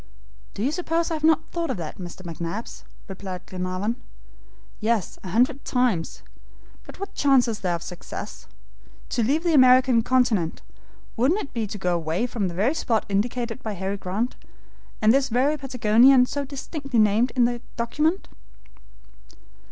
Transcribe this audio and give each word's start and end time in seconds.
"Do 0.55 0.63
you 0.63 0.71
suppose 0.71 1.09
that 1.09 1.13
I 1.13 1.17
have 1.17 1.23
not 1.23 1.45
thought 1.51 1.69
of 1.69 1.77
that, 1.77 1.99
Mr. 1.99 2.23
McNabbs?" 2.23 2.81
replied 3.07 3.45
Glenarvan. 3.45 3.97
"Yes, 4.79 5.19
a 5.23 5.27
hundred 5.29 5.63
times. 5.63 6.23
But 6.81 6.99
what 6.99 7.13
chance 7.13 7.47
is 7.47 7.59
there 7.59 7.75
of 7.75 7.83
success? 7.83 8.47
To 9.09 9.21
leave 9.21 9.43
the 9.43 9.53
American 9.53 10.01
continent, 10.01 10.63
wouldn't 11.15 11.41
it 11.41 11.53
be 11.53 11.67
to 11.67 11.77
go 11.77 11.93
away 11.93 12.25
from 12.25 12.47
the 12.47 12.55
very 12.55 12.73
spot 12.73 13.05
indicated 13.09 13.61
by 13.61 13.73
Harry 13.73 13.97
Grant, 13.97 14.35
from 14.99 15.11
this 15.11 15.29
very 15.29 15.55
Patagonia 15.55 16.25
so 16.25 16.45
distinctly 16.45 16.97
named 16.97 17.31
in 17.35 17.45
the 17.45 17.61
document." 17.77 18.27